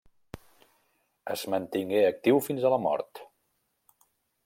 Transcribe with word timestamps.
Es 1.35 1.45
mantingué 1.55 2.01
actiu 2.07 2.43
fins 2.49 2.65
a 2.71 2.75
la 2.77 2.83
mort. 2.89 3.25